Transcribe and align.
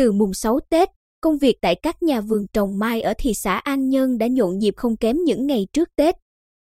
Từ 0.00 0.12
mùng 0.12 0.34
6 0.34 0.60
Tết, 0.70 0.88
công 1.20 1.38
việc 1.38 1.56
tại 1.60 1.74
các 1.82 2.02
nhà 2.02 2.20
vườn 2.20 2.46
trồng 2.52 2.78
mai 2.78 3.02
ở 3.02 3.14
thị 3.18 3.32
xã 3.34 3.58
An 3.58 3.88
Nhơn 3.88 4.18
đã 4.18 4.26
nhộn 4.26 4.58
nhịp 4.58 4.74
không 4.76 4.96
kém 4.96 5.16
những 5.24 5.46
ngày 5.46 5.66
trước 5.72 5.88
Tết. 5.96 6.14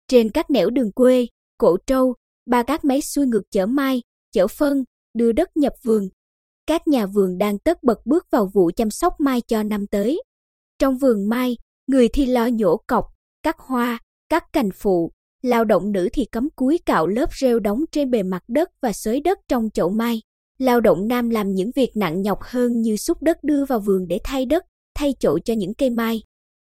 Trên 0.08 0.30
các 0.30 0.50
nẻo 0.50 0.70
đường 0.70 0.92
quê, 0.92 1.28
Cổ 1.58 1.78
Trâu, 1.88 2.16
ba 2.46 2.64
các 2.64 2.86
máy 2.86 3.02
xuôi 3.02 3.26
ngược 3.26 3.42
chở 3.52 3.66
mai, 3.66 4.02
chở 4.32 4.48
phân, 4.48 4.84
đưa 5.14 5.32
đất 5.32 5.58
nhập 5.58 5.74
vườn. 5.84 6.10
Các 6.68 6.88
nhà 6.88 7.06
vườn 7.06 7.38
đang 7.38 7.60
tất 7.60 7.84
bật 7.84 8.06
bước 8.06 8.26
vào 8.32 8.50
vụ 8.54 8.72
chăm 8.76 8.92
sóc 8.92 9.14
mai 9.20 9.42
cho 9.42 9.64
năm 9.64 9.88
tới. 9.88 10.22
Trong 10.80 10.98
vườn 10.98 11.30
mai, 11.30 11.58
người 11.88 12.08
thì 12.08 12.26
lo 12.26 12.48
nhổ 12.48 12.78
cọc, 12.88 13.06
cắt 13.44 13.56
hoa, 13.60 14.00
cắt 14.30 14.44
cành 14.54 14.70
phụ, 14.72 15.12
lao 15.42 15.66
động 15.66 15.92
nữ 15.92 16.10
thì 16.14 16.26
cắm 16.32 16.50
cúi 16.56 16.80
cạo 16.86 17.08
lớp 17.08 17.30
rêu 17.42 17.60
đóng 17.60 17.86
trên 17.92 18.12
bề 18.12 18.24
mặt 18.24 18.44
đất 18.48 18.70
và 18.82 18.92
xới 18.94 19.20
đất 19.20 19.38
trong 19.48 19.70
chậu 19.74 19.90
mai. 19.90 20.22
Lao 20.58 20.82
động 20.82 21.08
nam 21.08 21.30
làm 21.30 21.54
những 21.54 21.72
việc 21.76 21.92
nặng 21.96 22.22
nhọc 22.22 22.40
hơn 22.42 22.82
như 22.82 22.96
xúc 22.96 23.18
đất 23.22 23.44
đưa 23.44 23.66
vào 23.66 23.80
vườn 23.80 24.08
để 24.08 24.20
thay 24.24 24.46
đất, 24.46 24.64
thay 24.96 25.14
chậu 25.20 25.40
cho 25.40 25.54
những 25.54 25.74
cây 25.74 25.90
mai. 25.90 26.22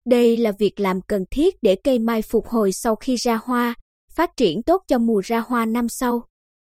Đây 0.07 0.37
là 0.37 0.53
việc 0.53 0.81
làm 0.81 1.01
cần 1.03 1.25
thiết 1.31 1.55
để 1.63 1.77
cây 1.85 1.99
mai 1.99 2.23
phục 2.23 2.47
hồi 2.47 2.73
sau 2.73 2.97
khi 2.97 3.17
ra 3.17 3.41
hoa, 3.45 3.75
phát 4.11 4.31
triển 4.37 4.63
tốt 4.63 4.83
cho 4.89 4.99
mùa 4.99 5.21
ra 5.21 5.41
hoa 5.41 5.67
năm 5.67 5.89
sau. 5.89 6.25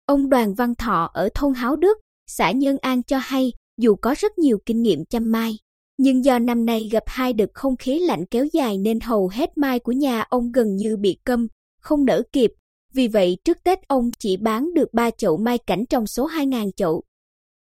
Ông 0.05 0.29
Đoàn 0.29 0.53
Văn 0.53 0.75
Thọ 0.75 1.09
ở 1.13 1.29
thôn 1.35 1.53
Háo 1.53 1.75
Đức, 1.75 1.97
xã 2.27 2.51
Nhân 2.51 2.77
An 2.81 3.03
cho 3.03 3.17
hay, 3.17 3.51
dù 3.77 3.95
có 3.95 4.15
rất 4.17 4.37
nhiều 4.37 4.57
kinh 4.65 4.81
nghiệm 4.81 5.05
chăm 5.05 5.31
mai, 5.31 5.57
nhưng 5.97 6.25
do 6.25 6.39
năm 6.39 6.65
nay 6.65 6.89
gặp 6.91 7.03
hai 7.05 7.33
đợt 7.33 7.49
không 7.53 7.77
khí 7.77 7.99
lạnh 7.99 8.25
kéo 8.25 8.45
dài 8.53 8.77
nên 8.77 8.99
hầu 8.99 9.27
hết 9.27 9.57
mai 9.57 9.79
của 9.79 9.91
nhà 9.91 10.21
ông 10.21 10.51
gần 10.51 10.75
như 10.75 10.97
bị 10.97 11.17
câm, 11.23 11.47
không 11.79 12.05
nở 12.05 12.23
kịp. 12.31 12.51
Vì 12.97 13.07
vậy 13.07 13.37
trước 13.43 13.57
Tết 13.63 13.79
ông 13.87 14.11
chỉ 14.19 14.37
bán 14.37 14.73
được 14.73 14.93
3 14.93 15.09
chậu 15.09 15.37
mai 15.37 15.57
cảnh 15.57 15.85
trong 15.89 16.07
số 16.07 16.27
2.000 16.27 16.71
chậu. 16.71 17.03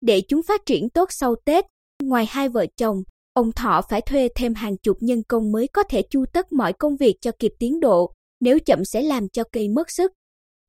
Để 0.02 0.21
chúng 0.27 0.41
phát 0.47 0.61
triển 0.66 0.89
tốt 0.89 1.09
sau 1.11 1.35
Tết, 1.45 1.66
ngoài 2.03 2.25
hai 2.30 2.49
vợ 2.49 2.66
chồng, 2.77 3.03
ông 3.33 3.52
Thọ 3.52 3.81
phải 3.89 4.02
thuê 4.02 4.30
thêm 4.35 4.53
hàng 4.53 4.77
chục 4.77 4.97
nhân 4.99 5.23
công 5.27 5.52
mới 5.52 5.67
có 5.67 5.83
thể 5.83 6.02
chu 6.09 6.25
tất 6.33 6.52
mọi 6.52 6.73
công 6.73 6.95
việc 6.97 7.16
cho 7.22 7.31
kịp 7.39 7.52
tiến 7.59 7.80
độ, 7.80 8.11
nếu 8.39 8.59
chậm 8.66 8.85
sẽ 8.85 9.02
làm 9.02 9.30
cho 9.30 9.44
cây 9.52 9.69
mất 9.69 9.91
sức. 9.91 10.11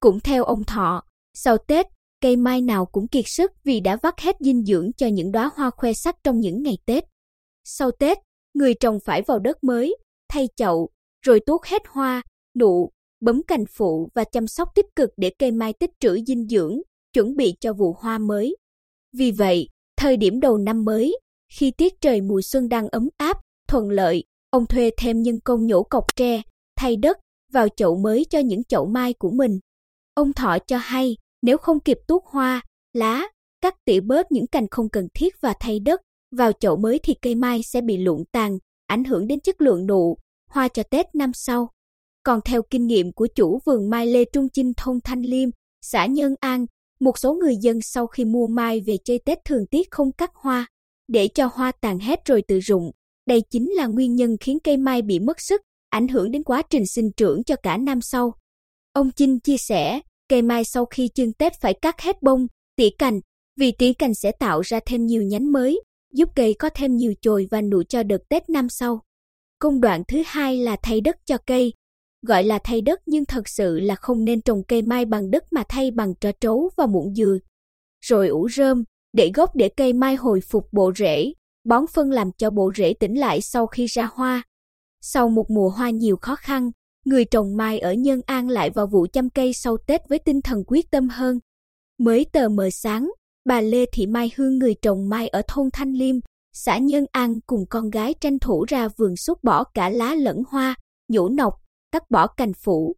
Cũng 0.00 0.20
theo 0.20 0.44
ông 0.44 0.64
Thọ, 0.64 1.02
sau 1.34 1.58
Tết, 1.58 1.86
cây 2.20 2.36
mai 2.36 2.60
nào 2.60 2.86
cũng 2.86 3.08
kiệt 3.08 3.24
sức 3.26 3.52
vì 3.64 3.80
đã 3.80 3.96
vắt 4.02 4.20
hết 4.20 4.36
dinh 4.40 4.64
dưỡng 4.64 4.92
cho 4.92 5.06
những 5.06 5.32
đóa 5.32 5.50
hoa 5.54 5.70
khoe 5.70 5.92
sắc 5.92 6.16
trong 6.24 6.40
những 6.40 6.62
ngày 6.62 6.78
Tết. 6.86 7.04
Sau 7.64 7.90
Tết, 7.90 8.18
người 8.54 8.74
trồng 8.74 8.98
phải 9.04 9.22
vào 9.22 9.38
đất 9.38 9.64
mới, 9.64 9.96
thay 10.28 10.48
chậu, 10.56 10.88
rồi 11.22 11.40
tuốt 11.40 11.60
hết 11.64 11.82
hoa, 11.88 12.22
nụ, 12.58 12.90
bấm 13.24 13.42
cành 13.42 13.64
phụ 13.66 14.08
và 14.14 14.24
chăm 14.24 14.46
sóc 14.46 14.68
tích 14.74 14.86
cực 14.96 15.10
để 15.16 15.30
cây 15.38 15.50
mai 15.50 15.72
tích 15.72 15.90
trữ 16.00 16.20
dinh 16.26 16.48
dưỡng, 16.48 16.80
chuẩn 17.12 17.36
bị 17.36 17.54
cho 17.60 17.72
vụ 17.72 17.92
hoa 17.92 18.18
mới. 18.18 18.56
Vì 19.16 19.30
vậy, 19.30 19.68
thời 19.96 20.16
điểm 20.16 20.40
đầu 20.40 20.58
năm 20.58 20.84
mới, 20.84 21.18
khi 21.52 21.70
tiết 21.70 22.00
trời 22.00 22.20
mùa 22.20 22.40
xuân 22.42 22.68
đang 22.68 22.88
ấm 22.88 23.08
áp, 23.16 23.36
thuận 23.68 23.90
lợi, 23.90 24.24
ông 24.50 24.66
thuê 24.66 24.90
thêm 24.96 25.22
nhân 25.22 25.40
công 25.44 25.66
nhổ 25.66 25.82
cọc 25.82 26.04
tre, 26.16 26.42
thay 26.76 26.96
đất, 26.96 27.18
vào 27.52 27.68
chậu 27.68 27.96
mới 27.96 28.24
cho 28.30 28.38
những 28.38 28.64
chậu 28.64 28.86
mai 28.86 29.12
của 29.12 29.30
mình. 29.30 29.58
Ông 30.14 30.32
Thọ 30.32 30.58
cho 30.66 30.76
hay, 30.76 31.16
nếu 31.42 31.58
không 31.58 31.80
kịp 31.80 31.98
tuốt 32.06 32.22
hoa, 32.26 32.62
lá, 32.92 33.28
cắt 33.60 33.74
tỉa 33.84 34.00
bớt 34.00 34.32
những 34.32 34.46
cành 34.46 34.68
không 34.70 34.88
cần 34.88 35.08
thiết 35.14 35.34
và 35.40 35.54
thay 35.60 35.80
đất, 35.80 36.00
vào 36.36 36.52
chậu 36.52 36.76
mới 36.76 36.98
thì 36.98 37.14
cây 37.22 37.34
mai 37.34 37.62
sẽ 37.62 37.80
bị 37.80 37.96
lụn 37.96 38.24
tàn, 38.32 38.58
ảnh 38.86 39.04
hưởng 39.04 39.26
đến 39.26 39.40
chất 39.40 39.60
lượng 39.60 39.86
nụ, 39.86 40.16
hoa 40.50 40.68
cho 40.68 40.82
Tết 40.82 41.14
năm 41.14 41.30
sau. 41.34 41.73
Còn 42.24 42.40
theo 42.44 42.62
kinh 42.70 42.86
nghiệm 42.86 43.12
của 43.12 43.26
chủ 43.34 43.58
vườn 43.64 43.90
mai 43.90 44.06
Lê 44.06 44.24
Trung 44.24 44.48
Chinh 44.48 44.72
thôn 44.76 45.00
Thanh 45.04 45.22
Liêm, 45.22 45.48
xã 45.82 46.06
Nhân 46.06 46.34
An, 46.40 46.66
một 47.00 47.18
số 47.18 47.34
người 47.34 47.56
dân 47.60 47.78
sau 47.82 48.06
khi 48.06 48.24
mua 48.24 48.46
mai 48.46 48.80
về 48.80 48.96
chơi 49.04 49.18
Tết 49.18 49.38
thường 49.44 49.66
tiếc 49.70 49.90
không 49.90 50.12
cắt 50.12 50.30
hoa, 50.34 50.66
để 51.08 51.28
cho 51.28 51.50
hoa 51.52 51.72
tàn 51.80 51.98
hết 51.98 52.20
rồi 52.24 52.42
tự 52.48 52.58
rụng. 52.58 52.90
Đây 53.26 53.42
chính 53.50 53.70
là 53.70 53.86
nguyên 53.86 54.14
nhân 54.14 54.36
khiến 54.40 54.58
cây 54.64 54.76
mai 54.76 55.02
bị 55.02 55.18
mất 55.18 55.40
sức, 55.40 55.60
ảnh 55.90 56.08
hưởng 56.08 56.30
đến 56.30 56.42
quá 56.42 56.62
trình 56.70 56.86
sinh 56.86 57.10
trưởng 57.16 57.44
cho 57.44 57.56
cả 57.62 57.76
năm 57.76 58.00
sau. 58.00 58.34
Ông 58.92 59.10
Chinh 59.16 59.40
chia 59.40 59.56
sẻ, 59.56 60.00
cây 60.28 60.42
mai 60.42 60.64
sau 60.64 60.84
khi 60.84 61.08
chưng 61.08 61.32
Tết 61.32 61.52
phải 61.60 61.74
cắt 61.82 62.00
hết 62.00 62.22
bông, 62.22 62.46
tỉa 62.76 62.90
cành, 62.98 63.20
vì 63.56 63.72
tỉa 63.72 63.92
cành 63.92 64.14
sẽ 64.14 64.32
tạo 64.32 64.60
ra 64.60 64.80
thêm 64.86 65.06
nhiều 65.06 65.22
nhánh 65.22 65.52
mới, 65.52 65.80
giúp 66.14 66.28
cây 66.36 66.54
có 66.58 66.70
thêm 66.74 66.96
nhiều 66.96 67.14
chồi 67.20 67.46
và 67.50 67.60
nụ 67.60 67.82
cho 67.88 68.02
đợt 68.02 68.28
Tết 68.28 68.50
năm 68.50 68.68
sau. 68.68 69.00
Công 69.58 69.80
đoạn 69.80 70.02
thứ 70.08 70.22
hai 70.26 70.56
là 70.56 70.76
thay 70.82 71.00
đất 71.00 71.16
cho 71.26 71.38
cây. 71.46 71.72
Gọi 72.26 72.44
là 72.44 72.58
thay 72.64 72.80
đất 72.80 73.00
nhưng 73.06 73.24
thật 73.24 73.48
sự 73.48 73.80
là 73.80 73.94
không 73.94 74.24
nên 74.24 74.42
trồng 74.42 74.62
cây 74.68 74.82
mai 74.82 75.04
bằng 75.04 75.30
đất 75.30 75.52
mà 75.52 75.64
thay 75.68 75.90
bằng 75.90 76.14
trà 76.20 76.32
trấu 76.40 76.70
và 76.76 76.86
muỗng 76.86 77.14
dừa. 77.14 77.38
Rồi 78.04 78.28
ủ 78.28 78.48
rơm, 78.48 78.84
để 79.12 79.30
gốc 79.34 79.56
để 79.56 79.68
cây 79.68 79.92
mai 79.92 80.14
hồi 80.14 80.40
phục 80.40 80.68
bộ 80.72 80.92
rễ, 80.96 81.32
bón 81.64 81.84
phân 81.92 82.10
làm 82.10 82.32
cho 82.32 82.50
bộ 82.50 82.72
rễ 82.76 82.94
tỉnh 83.00 83.18
lại 83.18 83.40
sau 83.40 83.66
khi 83.66 83.86
ra 83.86 84.08
hoa. 84.12 84.42
Sau 85.00 85.28
một 85.28 85.50
mùa 85.50 85.68
hoa 85.68 85.90
nhiều 85.90 86.16
khó 86.16 86.36
khăn, 86.36 86.70
người 87.04 87.24
trồng 87.24 87.56
mai 87.56 87.78
ở 87.78 87.92
Nhân 87.92 88.20
An 88.26 88.48
lại 88.48 88.70
vào 88.70 88.86
vụ 88.86 89.06
chăm 89.12 89.30
cây 89.30 89.52
sau 89.52 89.76
Tết 89.86 90.08
với 90.08 90.18
tinh 90.18 90.42
thần 90.42 90.64
quyết 90.66 90.90
tâm 90.90 91.08
hơn. 91.08 91.38
Mới 91.98 92.26
tờ 92.32 92.48
mờ 92.48 92.70
sáng, 92.70 93.10
bà 93.44 93.60
Lê 93.60 93.86
Thị 93.92 94.06
Mai 94.06 94.30
Hương 94.36 94.58
người 94.58 94.74
trồng 94.82 95.08
mai 95.08 95.28
ở 95.28 95.42
thôn 95.48 95.70
Thanh 95.72 95.92
Liêm, 95.92 96.16
xã 96.52 96.78
Nhân 96.78 97.04
An 97.12 97.40
cùng 97.46 97.66
con 97.70 97.90
gái 97.90 98.14
tranh 98.20 98.38
thủ 98.38 98.64
ra 98.68 98.88
vườn 98.96 99.16
xúc 99.16 99.38
bỏ 99.42 99.64
cả 99.64 99.88
lá 99.88 100.14
lẫn 100.14 100.42
hoa, 100.48 100.74
nhổ 101.08 101.28
nọc, 101.28 101.63
cắt 101.94 102.10
bỏ 102.10 102.26
cành 102.26 102.52
phủ. 102.52 102.96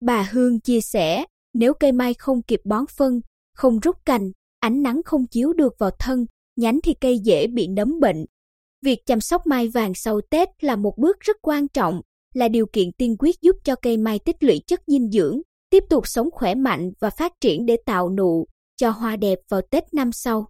Bà 0.00 0.28
Hương 0.32 0.60
chia 0.60 0.80
sẻ, 0.80 1.24
nếu 1.54 1.74
cây 1.74 1.92
mai 1.92 2.14
không 2.14 2.42
kịp 2.42 2.60
bón 2.64 2.84
phân, 2.96 3.20
không 3.54 3.80
rút 3.80 3.96
cành, 4.04 4.30
ánh 4.60 4.82
nắng 4.82 5.00
không 5.04 5.26
chiếu 5.26 5.52
được 5.52 5.72
vào 5.78 5.90
thân, 5.98 6.26
nhánh 6.56 6.80
thì 6.84 6.94
cây 7.00 7.18
dễ 7.18 7.46
bị 7.46 7.66
nấm 7.66 8.00
bệnh. 8.00 8.24
Việc 8.84 8.98
chăm 9.06 9.20
sóc 9.20 9.46
mai 9.46 9.68
vàng 9.68 9.92
sau 9.94 10.20
Tết 10.30 10.48
là 10.64 10.76
một 10.76 10.98
bước 10.98 11.20
rất 11.20 11.36
quan 11.42 11.68
trọng, 11.68 12.00
là 12.34 12.48
điều 12.48 12.66
kiện 12.72 12.92
tiên 12.98 13.16
quyết 13.18 13.40
giúp 13.42 13.56
cho 13.64 13.74
cây 13.74 13.96
mai 13.96 14.18
tích 14.18 14.36
lũy 14.40 14.60
chất 14.66 14.80
dinh 14.86 15.10
dưỡng, 15.10 15.40
tiếp 15.70 15.84
tục 15.90 16.06
sống 16.06 16.28
khỏe 16.32 16.54
mạnh 16.54 16.92
và 17.00 17.10
phát 17.10 17.32
triển 17.40 17.66
để 17.66 17.76
tạo 17.86 18.10
nụ, 18.10 18.46
cho 18.76 18.90
hoa 18.90 19.16
đẹp 19.16 19.38
vào 19.48 19.60
Tết 19.70 19.94
năm 19.94 20.12
sau. 20.12 20.46